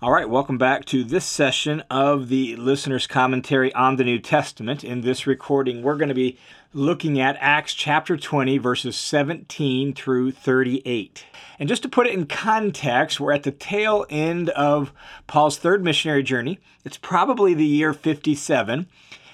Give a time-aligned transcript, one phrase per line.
[0.00, 4.84] All right, welcome back to this session of the listener's commentary on the New Testament.
[4.84, 6.38] In this recording, we're going to be
[6.72, 11.24] looking at Acts chapter 20, verses 17 through 38.
[11.58, 14.92] And just to put it in context, we're at the tail end of
[15.26, 16.60] Paul's third missionary journey.
[16.84, 18.86] It's probably the year 57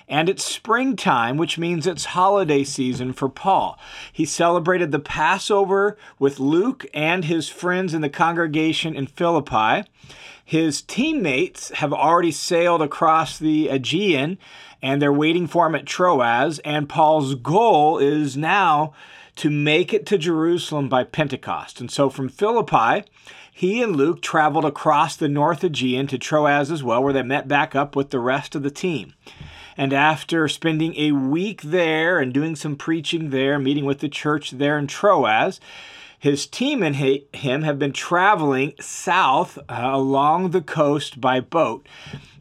[0.08, 3.78] and it's springtime, which means it's holiday season for Paul.
[4.12, 9.88] He celebrated the Passover with Luke and his friends in the congregation in Philippi.
[10.44, 14.38] His teammates have already sailed across the Aegean
[14.82, 16.58] and they're waiting for him at Troas.
[16.58, 18.92] And Paul's goal is now
[19.36, 21.80] to make it to Jerusalem by Pentecost.
[21.80, 23.04] And so from Philippi,
[23.50, 27.48] he and Luke traveled across the North Aegean to Troas as well, where they met
[27.48, 29.14] back up with the rest of the team.
[29.76, 34.52] And after spending a week there and doing some preaching there, meeting with the church
[34.52, 35.60] there in Troas,
[36.18, 41.86] his team and him have been traveling south uh, along the coast by boat.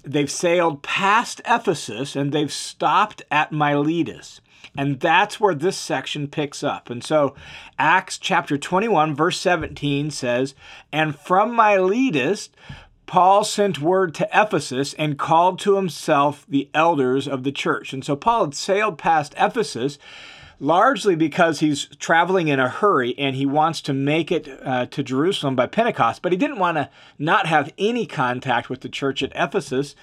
[0.06, 4.40] They've sailed past Ephesus and they've stopped at Miletus.
[4.78, 6.90] And that's where this section picks up.
[6.90, 7.36] And so
[7.78, 10.56] Acts chapter 21, verse 17 says,
[10.92, 12.50] And from Miletus,
[13.06, 17.94] Paul sent word to Ephesus and called to himself the elders of the church.
[17.94, 19.98] And so Paul had sailed past Ephesus
[20.60, 25.04] largely because he's traveling in a hurry and he wants to make it uh, to
[25.04, 29.22] Jerusalem by Pentecost, but he didn't want to not have any contact with the church
[29.22, 29.96] at Ephesus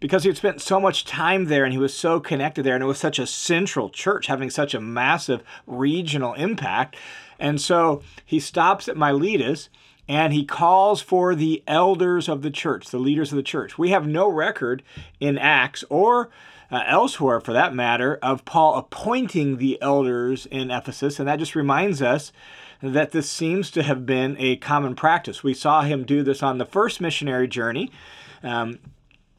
[0.00, 2.82] because he had spent so much time there and he was so connected there and
[2.82, 6.96] it was such a central church having such a massive regional impact.
[7.38, 9.68] And so he stops at Miletus
[10.08, 13.78] and he calls for the elders of the church, the leaders of the church.
[13.78, 14.82] We have no record
[15.20, 16.30] in Acts or
[16.70, 21.54] uh, elsewhere, for that matter, of Paul appointing the elders in Ephesus, and that just
[21.54, 22.32] reminds us
[22.82, 25.42] that this seems to have been a common practice.
[25.42, 27.90] We saw him do this on the first missionary journey.
[28.42, 28.78] Um,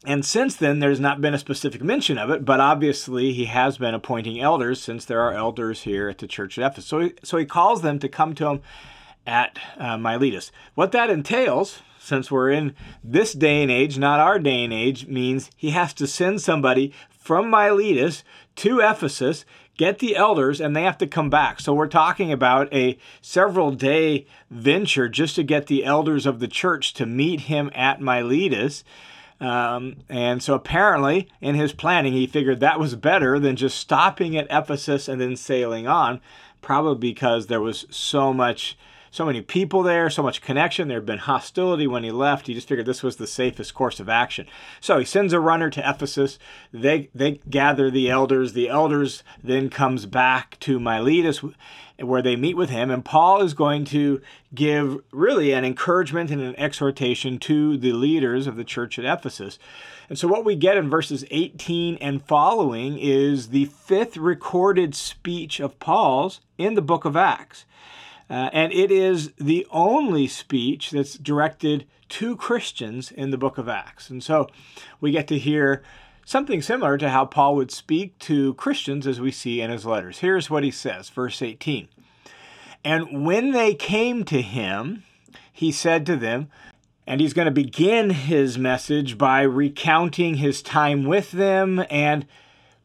[0.04, 3.78] and since then, there's not been a specific mention of it, but obviously he has
[3.78, 6.86] been appointing elders since there are elders here at the church at Ephesus.
[6.86, 8.62] So he, so he calls them to come to him
[9.28, 10.50] at uh, Miletus.
[10.74, 12.74] What that entails, since we're in
[13.04, 16.92] this day and age, not our day and age, means he has to send somebody
[17.10, 18.24] from Miletus
[18.56, 19.44] to Ephesus,
[19.76, 21.60] get the elders, and they have to come back.
[21.60, 26.48] So we're talking about a several day venture just to get the elders of the
[26.48, 28.82] church to meet him at Miletus.
[29.40, 34.36] Um, and so apparently, in his planning, he figured that was better than just stopping
[34.36, 36.20] at Ephesus and then sailing on,
[36.62, 38.76] probably because there was so much
[39.18, 40.86] so many people there, so much connection.
[40.86, 42.46] There had been hostility when he left.
[42.46, 44.46] He just figured this was the safest course of action.
[44.80, 46.38] So he sends a runner to Ephesus.
[46.72, 48.52] They they gather the elders.
[48.52, 51.42] The elders then comes back to Miletus
[51.98, 54.22] where they meet with him and Paul is going to
[54.54, 59.58] give really an encouragement and an exhortation to the leaders of the church at Ephesus.
[60.08, 65.58] And so what we get in verses 18 and following is the fifth recorded speech
[65.58, 67.64] of Paul's in the book of Acts.
[68.30, 73.68] Uh, and it is the only speech that's directed to Christians in the book of
[73.68, 74.10] Acts.
[74.10, 74.48] And so
[75.00, 75.82] we get to hear
[76.24, 80.18] something similar to how Paul would speak to Christians as we see in his letters.
[80.18, 81.88] Here's what he says, verse 18.
[82.84, 85.04] And when they came to him,
[85.52, 86.48] he said to them,
[87.06, 92.26] and he's going to begin his message by recounting his time with them and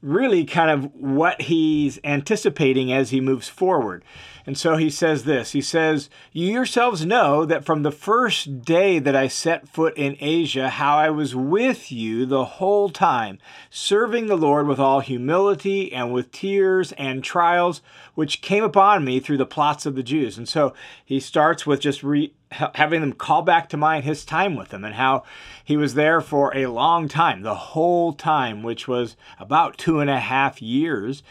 [0.04, 4.04] really kind of what he's anticipating as he moves forward.
[4.46, 9.00] And so he says this He says, You yourselves know that from the first day
[9.00, 14.28] that I set foot in Asia, how I was with you the whole time, serving
[14.28, 17.82] the Lord with all humility and with tears and trials,
[18.14, 20.38] which came upon me through the plots of the Jews.
[20.38, 20.74] And so
[21.06, 22.34] he starts with just re-
[22.76, 25.24] having them call back to mind his time with them and how
[25.64, 30.10] he was there for a long time, the whole time, which was about two and
[30.10, 31.24] a half years.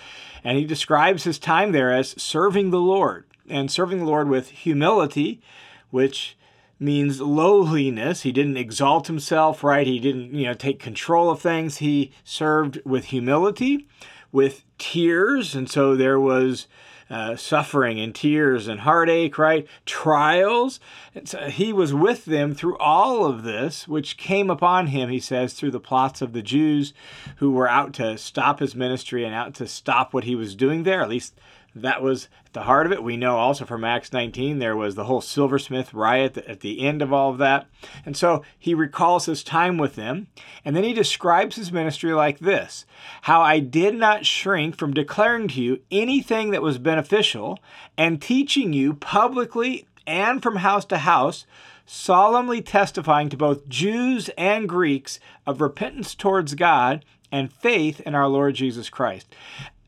[0.44, 4.50] And he describes his time there as serving the Lord and serving the Lord with
[4.50, 5.40] humility,
[5.90, 6.36] which
[6.78, 8.22] means lowliness.
[8.22, 9.86] He didn't exalt himself, right?
[9.86, 11.78] He didn't, you know, take control of things.
[11.78, 13.86] He served with humility,
[14.32, 16.66] with tears, and so there was
[17.12, 19.68] uh, suffering and tears and heartache, right?
[19.84, 20.80] Trials.
[21.24, 25.52] So he was with them through all of this, which came upon him, he says,
[25.52, 26.94] through the plots of the Jews
[27.36, 30.84] who were out to stop his ministry and out to stop what he was doing
[30.84, 31.02] there.
[31.02, 31.38] At least
[31.74, 33.02] that was at the heart of it.
[33.02, 37.02] We know also from Acts 19 there was the whole silversmith riot at the end
[37.02, 37.66] of all of that.
[38.04, 40.28] And so he recalls his time with them,
[40.64, 42.84] and then he describes his ministry like this
[43.22, 47.58] How I did not shrink from declaring to you anything that was beneficial
[47.96, 51.46] and teaching you publicly and from house to house
[51.86, 58.28] solemnly testifying to both Jews and Greeks of repentance towards God and faith in our
[58.28, 59.34] Lord Jesus Christ.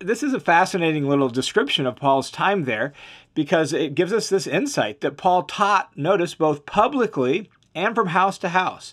[0.04, 2.92] This is a fascinating little description of Paul's time there
[3.32, 8.36] because it gives us this insight that Paul taught, notice, both publicly and from house
[8.38, 8.92] to house.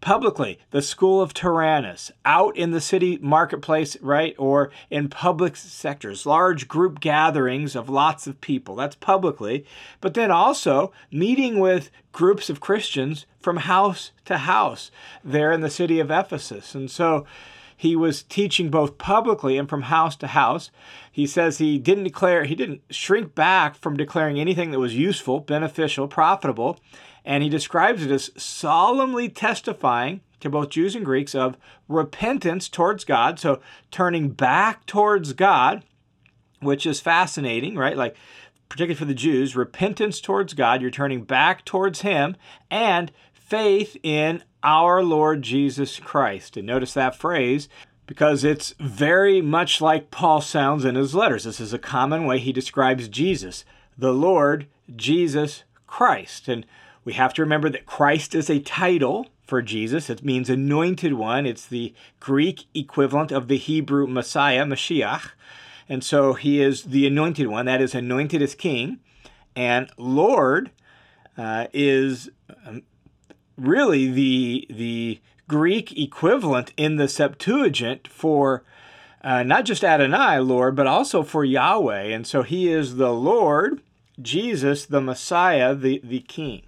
[0.00, 6.26] Publicly the school of tyrannus out in the city marketplace right or in public sectors
[6.26, 8.74] large group gatherings of lots of people.
[8.74, 9.64] That's publicly.
[10.00, 14.90] But then also meeting with groups of christians from house to house
[15.22, 16.74] there in the city of ephesus.
[16.74, 17.26] And so
[17.78, 20.70] he was teaching both publicly and from house to house.
[21.10, 25.40] He says he didn't declare, he didn't shrink back from declaring anything that was useful,
[25.40, 26.78] beneficial, profitable
[27.28, 33.04] and he describes it as solemnly testifying to both Jews and Greeks of repentance towards
[33.04, 33.60] God, so
[33.90, 35.84] turning back towards God,
[36.60, 37.98] which is fascinating, right?
[37.98, 38.16] Like,
[38.70, 42.34] particularly for the Jews, repentance towards God, you're turning back towards Him,
[42.70, 46.56] and faith in our Lord Jesus Christ.
[46.56, 47.68] And notice that phrase
[48.06, 51.44] because it's very much like Paul sounds in his letters.
[51.44, 53.64] This is a common way he describes Jesus,
[53.96, 54.66] the Lord
[54.96, 56.48] Jesus Christ.
[56.48, 56.64] And
[57.04, 60.10] we have to remember that Christ is a title for Jesus.
[60.10, 61.46] It means anointed one.
[61.46, 65.30] It's the Greek equivalent of the Hebrew Messiah, Mashiach.
[65.88, 69.00] And so he is the anointed one, that is, anointed as king.
[69.56, 70.70] And Lord
[71.36, 72.30] uh, is
[72.66, 72.82] um,
[73.58, 78.62] really the, the Greek equivalent in the Septuagint for
[79.22, 82.04] uh, not just Adonai, Lord, but also for Yahweh.
[82.04, 83.82] And so he is the Lord,
[84.20, 86.62] Jesus, the Messiah, the, the King.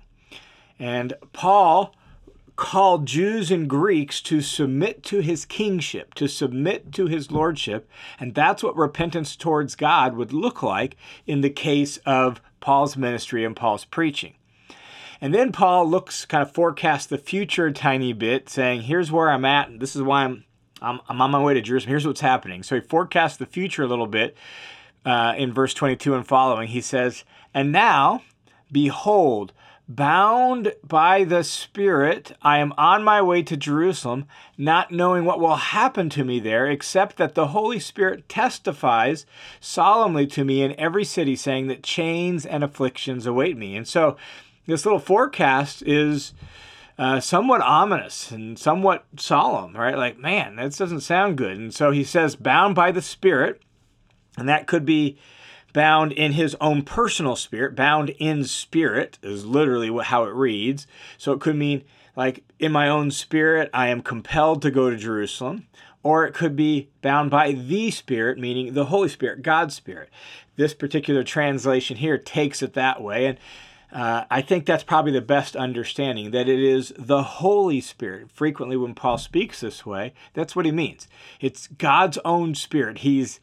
[0.79, 1.95] And Paul
[2.57, 7.89] called Jews and Greeks to submit to his kingship, to submit to his lordship.
[8.19, 10.97] And that's what repentance towards God would look like
[11.27, 14.35] in the case of Paul's ministry and Paul's preaching.
[15.20, 19.31] And then Paul looks, kind of forecasts the future a tiny bit, saying, Here's where
[19.31, 19.78] I'm at.
[19.78, 20.44] This is why I'm,
[20.81, 21.90] I'm, I'm on my way to Jerusalem.
[21.90, 22.62] Here's what's happening.
[22.62, 24.37] So he forecasts the future a little bit
[25.05, 26.69] uh, in verse 22 and following.
[26.69, 28.22] He says, And now,
[28.72, 29.52] behold,
[29.90, 34.26] Bound by the Spirit, I am on my way to Jerusalem,
[34.56, 39.26] not knowing what will happen to me there, except that the Holy Spirit testifies
[39.58, 43.75] solemnly to me in every city, saying that chains and afflictions await me.
[43.75, 44.17] And so,
[44.70, 46.32] this little forecast is
[46.99, 49.96] uh, somewhat ominous and somewhat solemn, right?
[49.96, 51.56] Like, man, this doesn't sound good.
[51.56, 53.62] And so he says, bound by the Spirit,
[54.37, 55.19] and that could be
[55.72, 60.87] bound in his own personal spirit, bound in spirit is literally how it reads.
[61.17, 61.84] So it could mean,
[62.17, 65.67] like, in my own spirit, I am compelled to go to Jerusalem.
[66.02, 70.08] Or it could be bound by the Spirit, meaning the Holy Spirit, God's Spirit.
[70.56, 73.26] This particular translation here takes it that way.
[73.26, 73.38] And
[73.93, 78.31] uh, I think that's probably the best understanding that it is the Holy Spirit.
[78.31, 81.09] Frequently, when Paul speaks this way, that's what he means.
[81.41, 82.99] It's God's own Spirit.
[82.99, 83.41] He's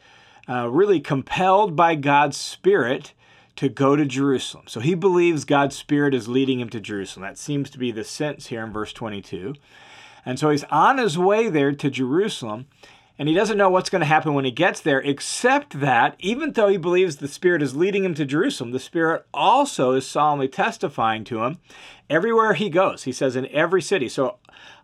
[0.48, 3.14] uh, really compelled by God's Spirit
[3.58, 4.66] to go to Jerusalem.
[4.68, 7.24] So he believes God's Spirit is leading him to Jerusalem.
[7.24, 9.56] That seems to be the sense here in verse 22.
[10.26, 12.68] And so he's on his way there to Jerusalem,
[13.20, 16.52] and he doesn't know what's going to happen when he gets there, except that even
[16.52, 20.48] though he believes the Spirit is leading him to Jerusalem, the Spirit also is solemnly
[20.48, 21.58] testifying to him
[22.10, 23.04] everywhere he goes.
[23.04, 24.08] He says, in every city.
[24.08, 24.38] So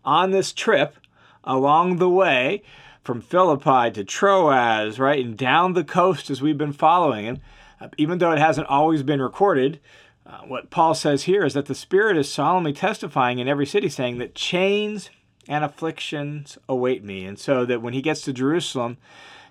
[0.04, 0.96] on this trip,
[1.44, 2.64] along the way,
[3.04, 7.28] from Philippi to Troas, right, and down the coast as we've been following.
[7.28, 7.42] And
[7.82, 9.80] uh, even though it hasn't always been recorded,
[10.26, 13.90] uh, what Paul says here is that the Spirit is solemnly testifying in every city,
[13.90, 15.10] saying that chains
[15.48, 17.26] and afflictions await me.
[17.26, 18.98] And so that when he gets to Jerusalem,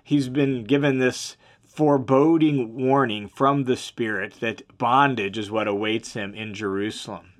[0.03, 6.35] he's been given this foreboding warning from the Spirit that bondage is what awaits him
[6.35, 7.33] in Jerusalem.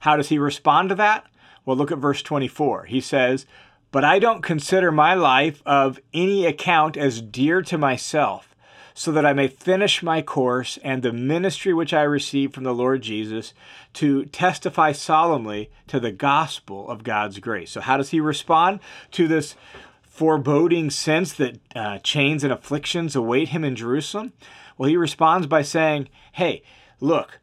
[0.00, 1.26] How does he respond to that?
[1.64, 2.84] Well, look at verse 24.
[2.84, 3.46] He says,
[3.90, 8.54] but I don't consider my life of any account as dear to myself,
[8.98, 12.72] so that I may finish my course and the ministry which I received from the
[12.72, 13.52] Lord Jesus
[13.92, 17.70] to testify solemnly to the gospel of God's grace.
[17.70, 18.80] So, how does he respond
[19.12, 19.54] to this
[20.02, 24.32] foreboding sense that uh, chains and afflictions await him in Jerusalem?
[24.78, 26.62] Well, he responds by saying, Hey,
[26.98, 27.38] look,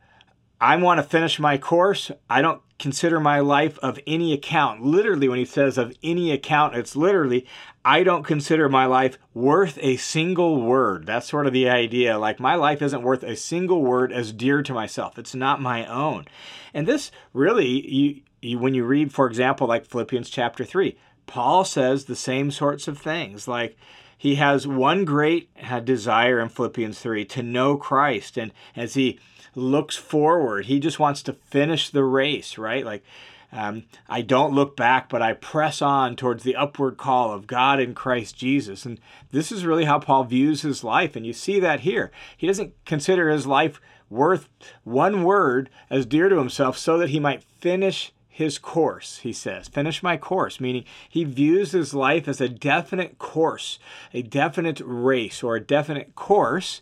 [0.63, 2.10] I want to finish my course.
[2.29, 4.82] I don't consider my life of any account.
[4.82, 7.46] Literally, when he says of any account, it's literally,
[7.84, 11.05] I don't consider my life worth a single word.
[11.05, 12.17] That's sort of the idea.
[12.17, 15.20] Like, my life isn't worth a single word as dear to myself.
[15.20, 16.27] It's not my own.
[16.74, 21.65] And this really, you, you when you read, for example, like Philippians chapter 3, Paul
[21.65, 23.50] says the same sorts of things.
[23.50, 23.75] Like,
[24.24, 28.38] he has one great uh, desire in Philippians 3 to know Christ.
[28.38, 29.20] And as he
[29.53, 32.86] looks forward, he just wants to finish the race, right?
[32.86, 33.03] Like,
[33.51, 37.82] um, I don't look back, but I press on towards the upward call of God
[37.82, 38.86] in Christ Jesus.
[38.86, 38.98] And
[39.32, 41.18] this is really how Paul views his life.
[41.18, 42.10] And you see that here.
[42.38, 44.48] He doesn't consider his life worth
[44.86, 49.67] one word as dear to himself so that he might finish his course, he says.
[49.67, 53.77] Finish my course, meaning he views his life as a definite course,
[54.11, 56.81] a definite race, or a definite course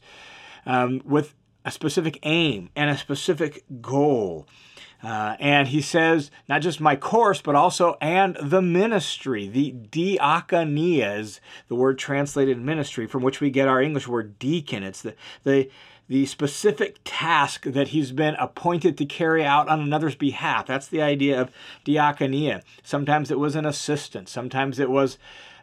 [0.65, 4.47] um, with a specific aim and a specific goal.
[5.03, 9.49] Uh, and he says, not just my course, but also, and the ministry.
[9.49, 14.83] The diakonia is the word translated ministry, from which we get our English word deacon.
[14.83, 15.69] It's the, the,
[16.11, 20.67] the specific task that he's been appointed to carry out on another's behalf.
[20.67, 21.51] That's the idea of
[21.85, 22.63] diakonia.
[22.83, 25.17] Sometimes it was an assistant, sometimes it was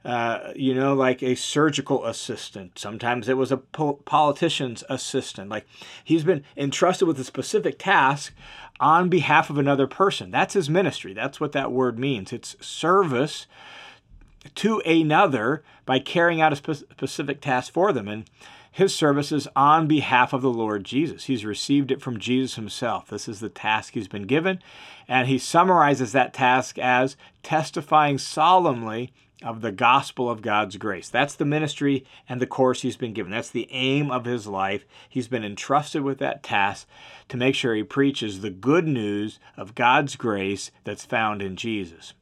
[0.07, 2.79] uh, you know, like a surgical assistant.
[2.79, 5.51] Sometimes it was a po- politician's assistant.
[5.51, 5.67] Like
[6.03, 8.33] he's been entrusted with a specific task
[8.81, 10.31] on behalf of another person.
[10.31, 11.13] That's his ministry.
[11.13, 12.33] That's what that word means.
[12.33, 13.47] It's service
[14.55, 18.09] to another by carrying out a spe- specific task for them.
[18.09, 18.25] And
[18.79, 21.25] his services on behalf of the Lord Jesus.
[21.25, 23.09] He's received it from Jesus himself.
[23.09, 24.61] This is the task he's been given.
[25.09, 31.09] And he summarizes that task as testifying solemnly of the gospel of God's grace.
[31.09, 33.33] That's the ministry and the course he's been given.
[33.33, 34.85] That's the aim of his life.
[35.09, 36.87] He's been entrusted with that task
[37.31, 42.15] to make sure he preaches the good news of God's grace that's found in Jesus.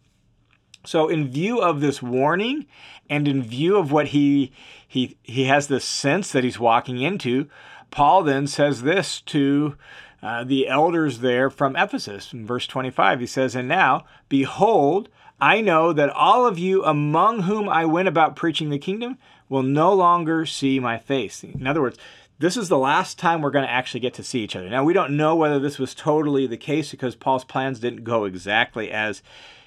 [0.87, 2.66] So, in view of this warning
[3.11, 4.52] and in view of what he,
[4.87, 7.49] he, he has this sense that he's walking into,
[7.90, 9.76] Paul then says this to
[10.23, 12.33] uh, the elders there from Ephesus.
[12.33, 15.09] In verse 25, he says, And now, behold,
[15.40, 19.62] I know that all of you among whom I went about preaching the kingdom will
[19.62, 21.45] no longer see my face.
[21.45, 21.99] In other words,
[22.38, 24.69] this is the last time we're going to actually get to see each other.
[24.69, 28.25] Now, we don't know whether this was totally the case because Paul's plans didn't go
[28.25, 29.23] exactly as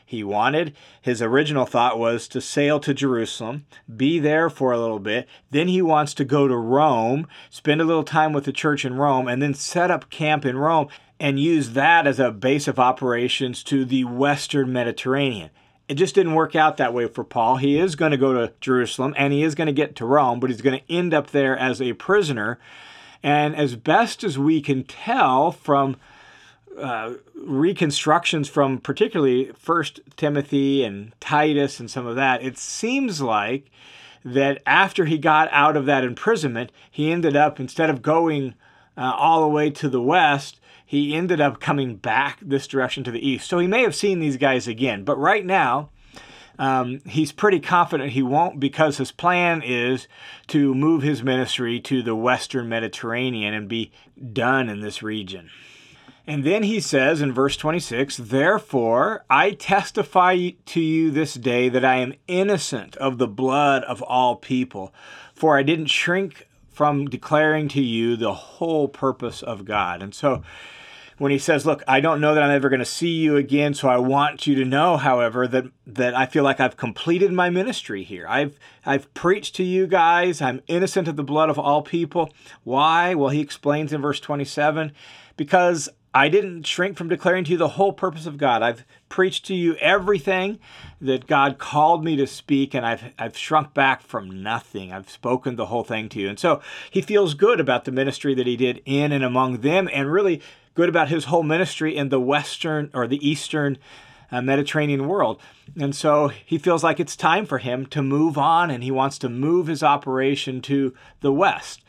[0.10, 0.76] he wanted.
[1.00, 5.28] His original thought was to sail to Jerusalem, be there for a little bit.
[5.52, 8.96] Then he wants to go to Rome, spend a little time with the church in
[8.96, 10.88] Rome, and then set up camp in Rome
[11.20, 15.52] and use that as a base of operations to the Western Mediterranean.
[15.88, 17.58] It just didn't work out that way for Paul.
[17.58, 20.40] He is going to go to Jerusalem and he is going to get to Rome,
[20.40, 22.58] but he's going to end up there as a prisoner.
[23.22, 25.98] And as best as we can tell from
[26.82, 33.70] uh, reconstructions from particularly First Timothy and Titus and some of that, it seems like
[34.26, 38.54] that after he got out of that imprisonment, he ended up instead of going
[38.98, 43.12] uh, all the way to the west, he ended up coming back this direction to
[43.12, 43.48] the east.
[43.48, 45.90] So he may have seen these guys again, but right now,
[46.58, 50.10] um, he's pretty confident he won't because his plan is
[50.48, 53.92] to move his ministry to the western Mediterranean and be
[54.34, 55.50] done in this region.
[56.30, 61.84] And then he says in verse 26 Therefore, I testify to you this day that
[61.84, 64.94] I am innocent of the blood of all people,
[65.34, 70.04] for I didn't shrink from declaring to you the whole purpose of God.
[70.04, 70.44] And so,
[71.18, 73.74] when he says, "Look, I don't know that I'm ever going to see you again,
[73.74, 77.50] so I want you to know, however, that that I feel like I've completed my
[77.50, 78.28] ministry here.
[78.30, 80.44] I've I've preached to you guys.
[80.44, 82.32] I'm innocent of the blood of all people.
[82.64, 83.16] Why?
[83.16, 84.92] Well, he explains in verse 27,
[85.36, 88.64] because I didn't shrink from declaring to you the whole purpose of God.
[88.64, 90.60] I've preached to you everything
[91.00, 94.92] that God called me to speak, and I've, I've shrunk back from nothing.
[94.92, 96.28] I've spoken the whole thing to you.
[96.28, 99.88] And so he feels good about the ministry that he did in and among them,
[99.94, 100.42] and really
[100.74, 103.78] good about his whole ministry in the Western or the Eastern
[104.32, 105.40] uh, Mediterranean world.
[105.80, 109.18] And so he feels like it's time for him to move on and he wants
[109.20, 111.84] to move his operation to the West.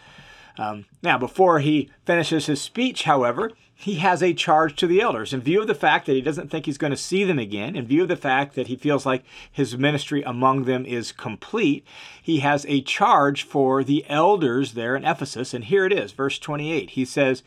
[0.58, 5.32] Um, now, before he finishes his speech, however, he has a charge to the elders.
[5.32, 7.74] In view of the fact that he doesn't think he's going to see them again,
[7.74, 11.82] in view of the fact that he feels like his ministry among them is complete,
[12.22, 15.54] he has a charge for the elders there in Ephesus.
[15.54, 16.90] And here it is, verse 28.
[16.90, 17.42] He says,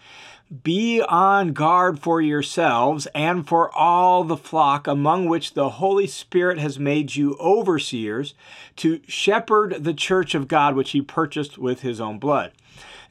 [0.64, 6.60] be on guard for yourselves and for all the flock among which the Holy Spirit
[6.60, 8.36] has made you overseers
[8.76, 12.52] to shepherd the church of God which he purchased with his own blood.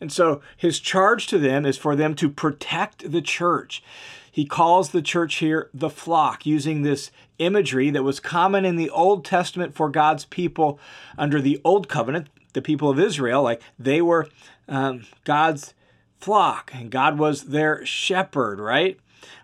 [0.01, 3.83] And so his charge to them is for them to protect the church.
[4.31, 8.91] He calls the church here the flock, using this imagery that was common in the
[8.91, 10.81] Old Testament for God's people
[11.19, 13.43] under the Old Covenant, the people of Israel.
[13.43, 14.29] Like they were
[14.69, 15.75] um, God's
[16.23, 18.99] flock, and God was their shepherd, right?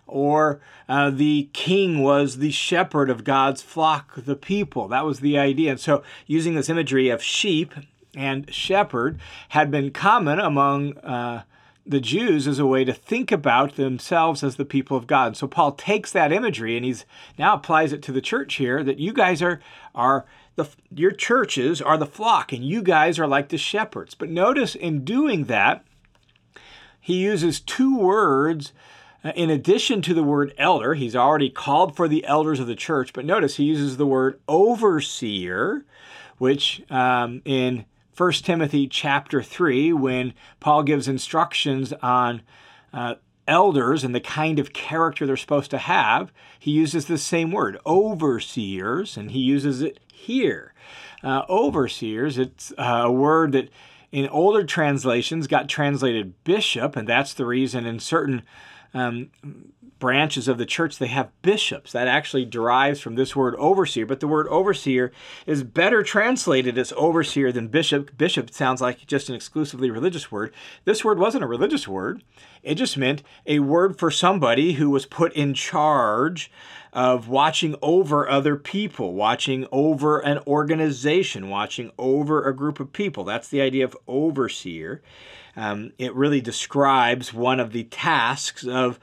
[0.09, 4.87] or uh, the king was the shepherd of God's flock, the people.
[4.87, 5.71] That was the idea.
[5.71, 7.73] And so, using this imagery of sheep
[8.15, 9.19] and shepherd
[9.49, 11.43] had been common among uh,
[11.85, 15.37] the Jews as a way to think about themselves as the people of God.
[15.37, 17.05] So Paul takes that imagery and he's
[17.37, 19.59] now applies it to the church here that you guys are
[19.95, 24.13] are the your churches are the flock and you guys are like the shepherds.
[24.13, 25.83] But notice in doing that
[26.99, 28.73] he uses two words
[29.23, 30.93] uh, in addition to the word elder.
[30.93, 34.39] He's already called for the elders of the church, but notice he uses the word
[34.47, 35.85] overseer,
[36.37, 42.41] which um, in 1 Timothy chapter 3 when Paul gives instructions on
[42.93, 43.15] uh,
[43.47, 47.77] elders and the kind of character they're supposed to have, he uses the same word,
[47.85, 50.73] overseers, and he uses it here.
[51.23, 53.69] Uh, overseers, it's uh, a word that
[54.11, 58.43] in older translations got translated bishop, and that's the reason in certain
[58.93, 59.29] um,
[59.99, 61.91] branches of the church, they have bishops.
[61.91, 65.11] That actually derives from this word overseer, but the word overseer
[65.45, 68.17] is better translated as overseer than bishop.
[68.17, 70.53] Bishop sounds like just an exclusively religious word.
[70.85, 72.23] This word wasn't a religious word,
[72.63, 76.51] it just meant a word for somebody who was put in charge
[76.93, 83.23] of watching over other people, watching over an organization, watching over a group of people.
[83.23, 85.01] That's the idea of overseer.
[85.55, 88.99] Um, it really describes one of the tasks of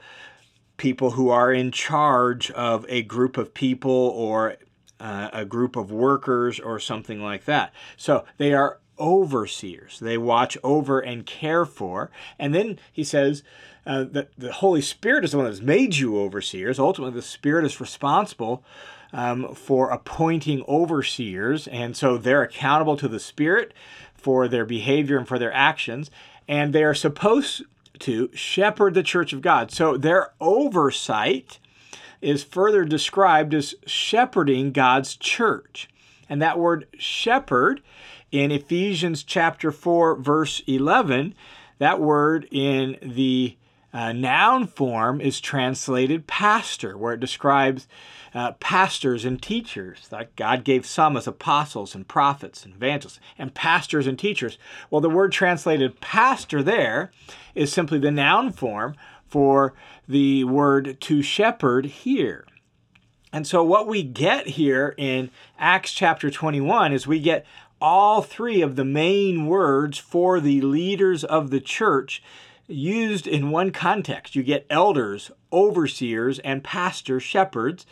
[0.77, 4.57] people who are in charge of a group of people or
[4.99, 7.73] uh, a group of workers or something like that.
[7.95, 9.99] So they are overseers.
[9.99, 12.09] They watch over and care for.
[12.37, 13.43] And then he says
[13.85, 16.79] uh, that the Holy Spirit is the one that's made you overseers.
[16.79, 18.63] Ultimately, the Spirit is responsible
[19.13, 21.67] um, for appointing overseers.
[21.67, 23.73] And so they're accountable to the Spirit
[24.13, 26.11] for their behavior and for their actions.
[26.47, 27.63] And they are supposed
[27.99, 29.71] to shepherd the church of God.
[29.71, 31.59] So their oversight
[32.21, 35.89] is further described as shepherding God's church.
[36.29, 37.81] And that word shepherd
[38.31, 41.33] in Ephesians chapter 4 verse 11,
[41.79, 43.57] that word in the
[43.93, 47.87] uh, noun form is translated pastor, where it describes
[48.33, 50.07] uh, pastors and teachers.
[50.09, 54.57] That God gave some as apostles and prophets and evangelists, and pastors and teachers.
[54.89, 57.11] Well, the word translated pastor there
[57.55, 59.73] is simply the noun form for
[60.07, 62.45] the word to shepherd here.
[63.33, 67.45] And so, what we get here in Acts chapter 21 is we get
[67.81, 72.21] all three of the main words for the leaders of the church
[72.67, 74.35] used in one context.
[74.35, 77.85] You get elders, overseers, and pastor shepherds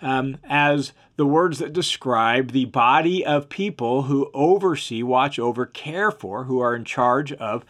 [0.00, 6.10] um, as the words that describe the body of people who oversee, watch over, care
[6.10, 7.64] for, who are in charge of.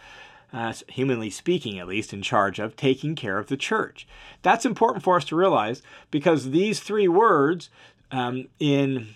[0.53, 4.05] Uh, humanly speaking, at least, in charge of taking care of the church.
[4.43, 5.81] That's important for us to realize
[6.11, 7.71] because these three words
[8.11, 9.15] um, in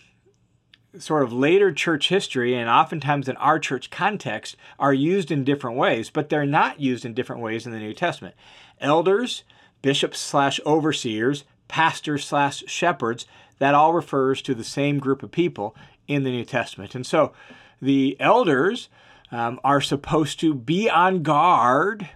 [0.99, 5.77] sort of later church history and oftentimes in our church context are used in different
[5.77, 8.35] ways, but they're not used in different ways in the New Testament.
[8.81, 9.45] Elders,
[9.83, 13.27] bishops slash overseers, pastors slash shepherds,
[13.59, 15.77] that all refers to the same group of people
[16.07, 16.95] in the New Testament.
[16.95, 17.33] And so
[17.81, 18.89] the elders
[19.31, 22.09] um, are supposed to be on guard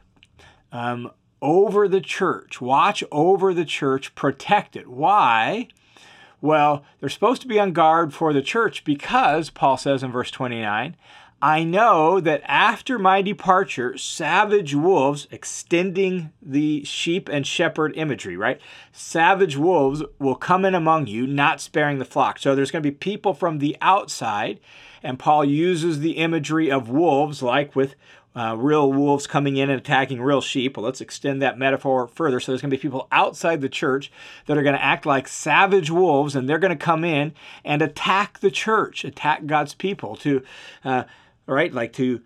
[0.72, 1.10] um,
[1.40, 4.88] over the church, watch over the church, protect it.
[4.88, 5.68] Why?
[6.40, 10.30] Well, they're supposed to be on guard for the church because, Paul says in verse
[10.30, 10.96] 29,
[11.40, 18.60] I know that after my departure, savage wolves, extending the sheep and shepherd imagery, right?
[18.90, 22.40] Savage wolves will come in among you, not sparing the flock.
[22.40, 24.58] So there's going to be people from the outside,
[25.00, 27.94] and Paul uses the imagery of wolves, like with
[28.38, 30.76] uh, real wolves coming in and attacking real sheep.
[30.76, 32.38] Well, let's extend that metaphor further.
[32.38, 34.12] So there's going to be people outside the church
[34.46, 37.82] that are going to act like savage wolves, and they're going to come in and
[37.82, 40.44] attack the church, attack God's people, to,
[40.84, 41.02] uh,
[41.46, 42.20] right, like to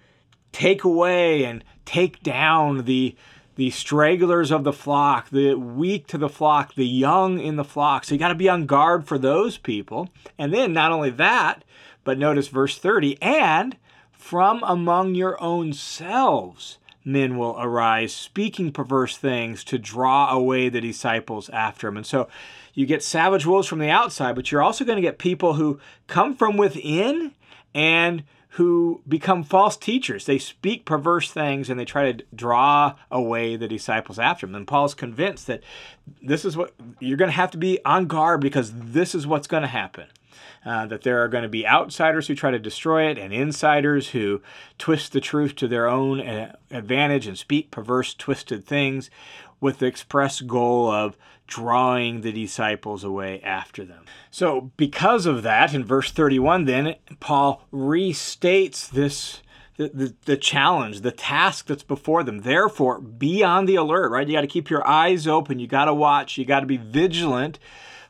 [0.52, 3.16] take away and take down the
[3.54, 8.02] the stragglers of the flock, the weak to the flock, the young in the flock.
[8.04, 10.08] So you got to be on guard for those people.
[10.38, 11.62] And then not only that,
[12.02, 13.76] but notice verse 30, and
[14.22, 20.80] from among your own selves men will arise, speaking perverse things to draw away the
[20.80, 21.96] disciples after him.
[21.96, 22.28] And so
[22.72, 25.80] you get savage wolves from the outside, but you're also going to get people who
[26.06, 27.32] come from within
[27.74, 30.24] and who become false teachers.
[30.24, 34.54] They speak perverse things and they try to draw away the disciples after them.
[34.54, 35.64] And Paul's convinced that
[36.22, 39.48] this is what you're going to have to be on guard because this is what's
[39.48, 40.06] going to happen
[40.64, 44.10] uh, that there are going to be outsiders who try to destroy it and insiders
[44.10, 44.40] who
[44.78, 49.10] twist the truth to their own uh, advantage and speak perverse, twisted things.
[49.60, 54.04] with the express goal of drawing the disciples away after them.
[54.30, 59.42] So, because of that, in verse 31, then, Paul restates this.
[59.78, 62.40] The, the, the, challenge, the task that's before them.
[62.40, 64.28] Therefore, be on the alert, right?
[64.28, 65.58] You got to keep your eyes open.
[65.58, 66.36] You got to watch.
[66.36, 67.58] You got to be vigilant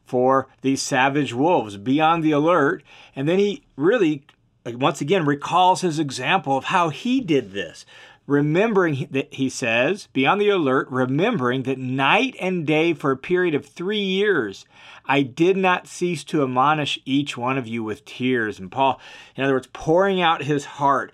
[0.05, 1.77] for these savage wolves.
[1.77, 2.83] Be on the alert.
[3.15, 4.25] And then he really,
[4.67, 7.85] once again, recalls his example of how he did this
[8.27, 13.17] remembering that he says, be on the alert, remembering that night and day for a
[13.17, 14.65] period of three years,
[15.07, 18.59] I did not cease to admonish each one of you with tears.
[18.59, 19.01] And Paul,
[19.35, 21.12] in other words, pouring out his heart,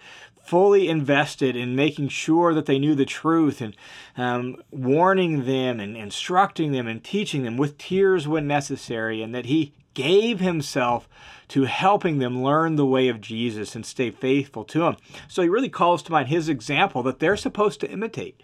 [0.48, 3.76] fully invested in making sure that they knew the truth and
[4.16, 9.44] um, warning them and instructing them and teaching them with tears when necessary, and that
[9.44, 11.06] he gave himself
[11.48, 14.96] to helping them learn the way of Jesus and stay faithful to him.
[15.28, 18.40] So he really calls to mind his example that they're supposed to imitate.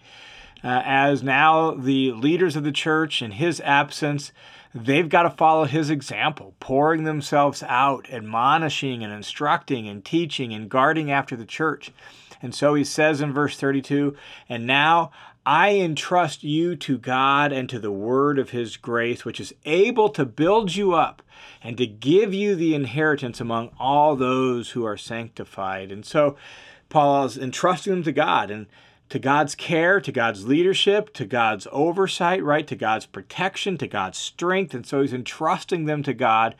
[0.63, 4.31] Uh, as now the leaders of the church, in his absence,
[4.75, 10.69] they've got to follow his example, pouring themselves out, admonishing and instructing and teaching and
[10.69, 11.91] guarding after the church.
[12.41, 14.15] And so he says in verse 32
[14.49, 15.11] And now
[15.45, 20.09] I entrust you to God and to the word of his grace, which is able
[20.09, 21.21] to build you up
[21.63, 25.91] and to give you the inheritance among all those who are sanctified.
[25.91, 26.35] And so
[26.89, 28.67] Paul is entrusting them to God and
[29.15, 32.67] to God's care, to God's leadership, to God's oversight, right?
[32.67, 34.73] To God's protection, to God's strength.
[34.73, 36.53] And so he's entrusting them to God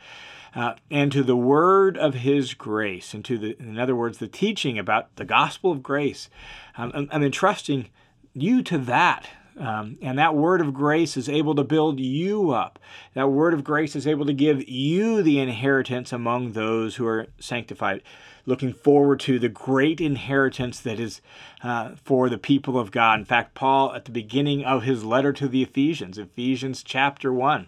[0.54, 4.26] uh, and to the word of his grace, and to the, in other words, the
[4.26, 6.30] teaching about the gospel of grace.
[6.78, 7.90] I'm, I'm entrusting
[8.32, 9.28] you to that.
[9.58, 12.78] Um, and that word of grace is able to build you up.
[13.14, 17.28] That word of grace is able to give you the inheritance among those who are
[17.38, 18.02] sanctified.
[18.44, 21.20] Looking forward to the great inheritance that is
[21.62, 23.18] uh, for the people of God.
[23.18, 27.66] In fact, Paul, at the beginning of his letter to the Ephesians, Ephesians chapter 1,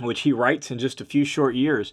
[0.00, 1.92] which he writes in just a few short years,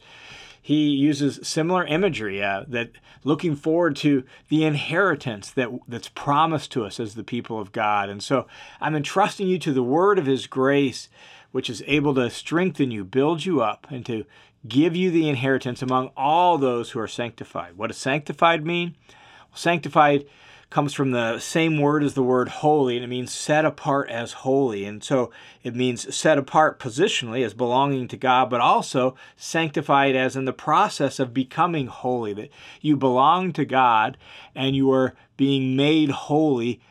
[0.61, 2.91] he uses similar imagery uh, that
[3.23, 8.09] looking forward to the inheritance that that's promised to us as the people of God.
[8.09, 8.47] And so
[8.79, 11.09] I'm entrusting you to the word of his grace,
[11.51, 14.25] which is able to strengthen you, build you up, and to
[14.67, 17.77] give you the inheritance among all those who are sanctified.
[17.77, 18.95] What does sanctified mean?
[19.07, 20.25] Well, sanctified
[20.69, 24.33] comes from the same word as the word holy, and it means set apart as
[24.33, 24.85] holy.
[24.85, 25.31] And so
[25.63, 30.53] it means set apart positionally as belonging to God, but also sanctified as in the
[30.53, 32.49] process of becoming holy, that
[32.81, 34.17] you belong to God
[34.53, 36.81] and you are being made holy.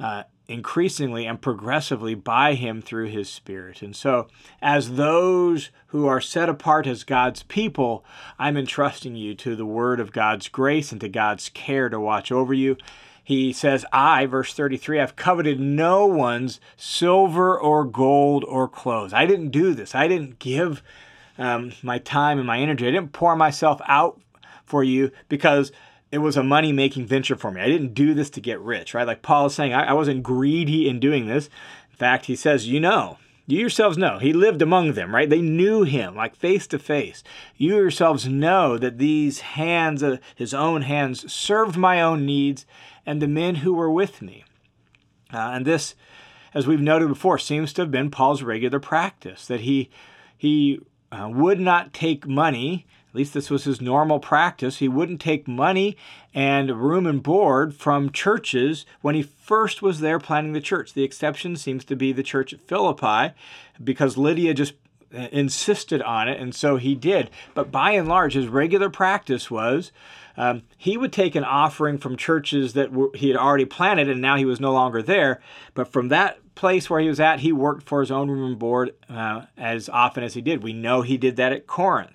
[0.00, 3.82] Uh, increasingly and progressively by Him through His Spirit.
[3.82, 4.28] And so,
[4.62, 8.02] as those who are set apart as God's people,
[8.38, 12.32] I'm entrusting you to the word of God's grace and to God's care to watch
[12.32, 12.78] over you
[13.28, 19.12] he says, I, verse 33, I've coveted no one's silver or gold or clothes.
[19.12, 19.94] I didn't do this.
[19.94, 20.82] I didn't give
[21.36, 22.88] um, my time and my energy.
[22.88, 24.18] I didn't pour myself out
[24.64, 25.72] for you because
[26.10, 27.60] it was a money making venture for me.
[27.60, 29.06] I didn't do this to get rich, right?
[29.06, 31.50] Like Paul is saying, I, I wasn't greedy in doing this.
[31.90, 35.28] In fact, he says, You know, you yourselves know he lived among them, right?
[35.28, 37.22] They knew him like face to face.
[37.58, 42.64] You yourselves know that these hands, uh, his own hands, served my own needs
[43.08, 44.44] and the men who were with me.
[45.32, 45.94] Uh, and this,
[46.52, 49.88] as we've noted before, seems to have been Paul's regular practice that he
[50.36, 52.86] he uh, would not take money.
[53.08, 54.76] At least this was his normal practice.
[54.76, 55.96] He wouldn't take money
[56.34, 60.92] and room and board from churches when he first was there planning the church.
[60.92, 63.34] The exception seems to be the church at Philippi
[63.82, 64.74] because Lydia just
[65.10, 67.30] insisted on it, and so he did.
[67.54, 69.92] But by and large, his regular practice was
[70.38, 74.22] um, he would take an offering from churches that were, he had already planted and
[74.22, 75.40] now he was no longer there.
[75.74, 78.58] But from that place where he was at, he worked for his own room and
[78.58, 80.62] board uh, as often as he did.
[80.62, 82.12] We know he did that at Corinth.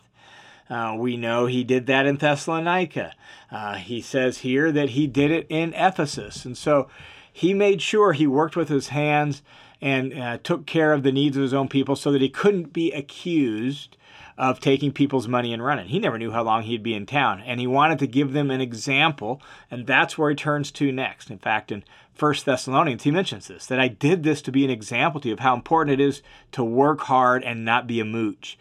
[0.69, 3.13] Uh, we know he did that in Thessalonica.
[3.51, 6.45] Uh, he says here that he did it in Ephesus.
[6.45, 6.87] And so
[7.31, 9.41] he made sure he worked with his hands
[9.83, 12.71] and uh, took care of the needs of his own people so that he couldn't
[12.71, 13.97] be accused
[14.37, 15.89] of taking people's money and running.
[15.89, 18.49] He never knew how long he'd be in town, and he wanted to give them
[18.49, 21.29] an example, and that's where he turns to next.
[21.29, 24.71] In fact, in First Thessalonians, he mentions this that I did this to be an
[24.71, 26.21] example to you of how important it is
[26.53, 28.57] to work hard and not be a mooch.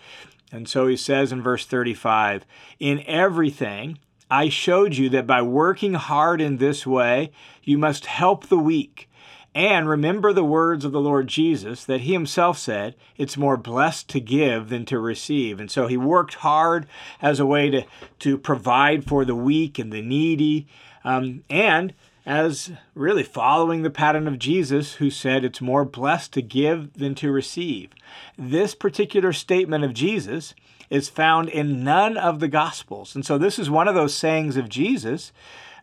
[0.50, 2.44] And so he says in verse 35
[2.80, 7.30] In everything, I showed you that by working hard in this way,
[7.62, 9.08] you must help the weak
[9.54, 14.08] and remember the words of the Lord Jesus that he himself said, it's more blessed
[14.08, 15.60] to give than to receive.
[15.60, 16.86] And so he worked hard
[17.20, 17.84] as a way to,
[18.20, 20.66] to provide for the weak and the needy.
[21.04, 21.92] Um, and
[22.24, 27.14] as really following the pattern of Jesus, who said it's more blessed to give than
[27.16, 27.90] to receive.
[28.38, 30.54] This particular statement of Jesus
[30.88, 33.14] is found in none of the Gospels.
[33.14, 35.32] And so this is one of those sayings of Jesus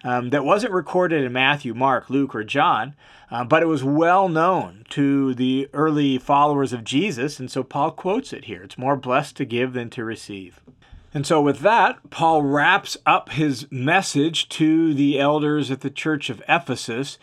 [0.04, 2.96] um, that wasn't recorded in Matthew, Mark, Luke, or John,
[3.32, 7.40] uh, but it was well known to the early followers of Jesus.
[7.40, 10.62] And so Paul quotes it here it's more blessed to give than to receive.
[11.14, 16.30] And so, with that, Paul wraps up his message to the elders at the church
[16.30, 17.18] of Ephesus.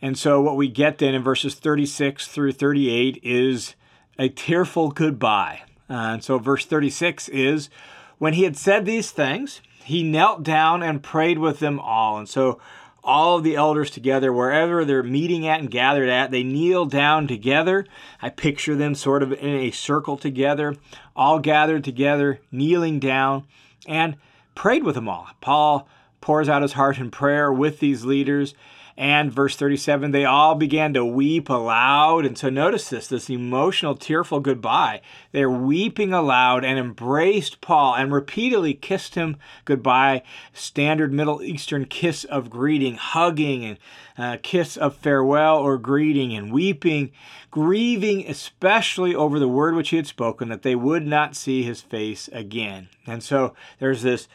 [0.00, 3.74] And so, what we get then in verses 36 through 38 is
[4.18, 5.62] a tearful goodbye.
[5.88, 7.68] Uh, and so, verse 36 is
[8.16, 12.18] when he had said these things, he knelt down and prayed with them all.
[12.18, 12.60] And so,
[13.04, 17.28] all of the elders together, wherever they're meeting at and gathered at, they kneel down
[17.28, 17.86] together.
[18.20, 20.74] I picture them sort of in a circle together,
[21.14, 23.44] all gathered together, kneeling down,
[23.86, 24.16] and
[24.56, 25.28] prayed with them all.
[25.40, 25.86] Paul
[26.20, 28.56] pours out his heart in prayer with these leaders.
[28.98, 32.24] And verse 37, they all began to weep aloud.
[32.24, 35.02] And so notice this this emotional, tearful goodbye.
[35.32, 40.22] They're weeping aloud and embraced Paul and repeatedly kissed him goodbye.
[40.54, 43.78] Standard Middle Eastern kiss of greeting, hugging, and
[44.16, 47.12] uh, kiss of farewell or greeting, and weeping,
[47.50, 51.82] grieving especially over the word which he had spoken, that they would not see his
[51.82, 52.88] face again.
[53.06, 54.26] And so there's this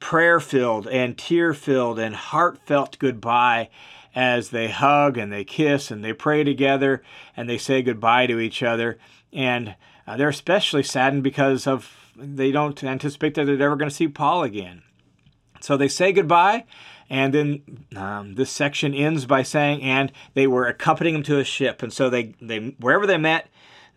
[0.00, 3.68] prayer filled and tear filled and heartfelt goodbye
[4.14, 7.02] as they hug and they kiss and they pray together
[7.36, 8.98] and they say goodbye to each other.
[9.32, 13.94] And uh, they're especially saddened because of they don't anticipate that they're ever going to
[13.94, 14.82] see Paul again.
[15.60, 16.64] So they say goodbye,
[17.10, 21.44] and then um, this section ends by saying, and they were accompanying him to a
[21.44, 21.82] ship.
[21.82, 23.48] And so they, they wherever they met,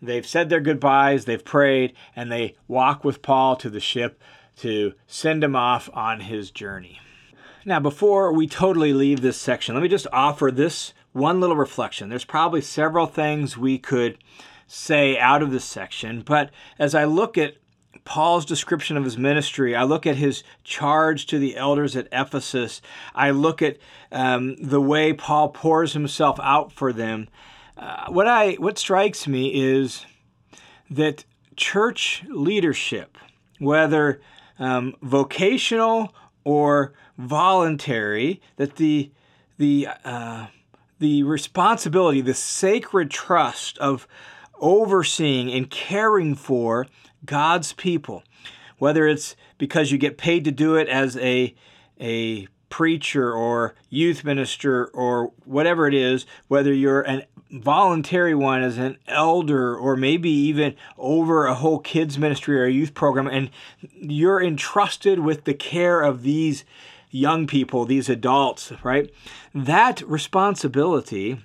[0.02, 4.20] they've said their goodbyes, they've prayed, and they walk with Paul to the ship
[4.60, 7.00] to send him off on his journey.
[7.64, 12.08] Now, before we totally leave this section, let me just offer this one little reflection.
[12.08, 14.18] There's probably several things we could
[14.66, 17.56] say out of this section, but as I look at
[18.04, 22.80] Paul's description of his ministry, I look at his charge to the elders at Ephesus,
[23.14, 23.78] I look at
[24.12, 27.28] um, the way Paul pours himself out for them.
[27.76, 30.06] Uh, what I what strikes me is
[30.90, 31.24] that
[31.56, 33.18] church leadership,
[33.58, 34.20] whether
[34.60, 39.10] um, vocational or voluntary, that the
[39.58, 40.46] the uh,
[41.00, 44.06] the responsibility, the sacred trust of
[44.60, 46.86] overseeing and caring for
[47.24, 48.22] God's people,
[48.78, 51.54] whether it's because you get paid to do it as a
[52.00, 58.78] a preacher or youth minister or whatever it is, whether you're an voluntary one as
[58.78, 63.50] an elder or maybe even over a whole kids ministry or youth program and
[63.92, 66.64] you're entrusted with the care of these
[67.10, 69.12] young people, these adults, right?
[69.52, 71.40] That responsibility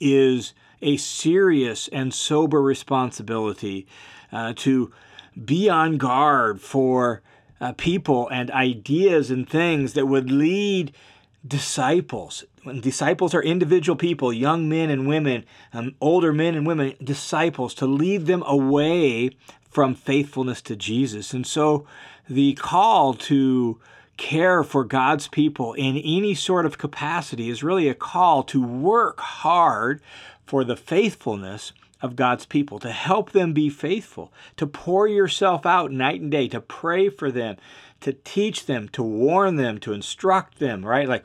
[0.00, 3.86] is a serious and sober responsibility
[4.32, 4.90] uh, to
[5.44, 7.22] be on guard for
[7.62, 10.92] uh, people and ideas and things that would lead
[11.46, 12.44] disciples.
[12.64, 17.72] When disciples are individual people, young men and women, um, older men and women, disciples,
[17.74, 19.30] to lead them away
[19.70, 21.32] from faithfulness to Jesus.
[21.32, 21.86] And so
[22.28, 23.80] the call to
[24.16, 29.20] care for God's people in any sort of capacity is really a call to work
[29.20, 30.02] hard
[30.44, 35.92] for the faithfulness of God's people, to help them be faithful, to pour yourself out
[35.92, 37.56] night and day, to pray for them,
[38.00, 41.08] to teach them, to warn them, to instruct them, right?
[41.08, 41.24] Like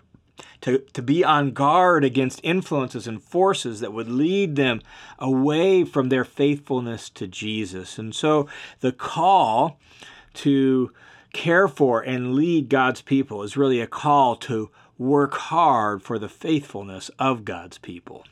[0.62, 4.82] to, to be on guard against influences and forces that would lead them
[5.18, 7.98] away from their faithfulness to Jesus.
[7.98, 8.48] And so
[8.80, 9.80] the call
[10.36, 10.92] to
[11.34, 16.30] care for and lead God's people is really a call to work hard for the
[16.30, 18.24] faithfulness of God's people.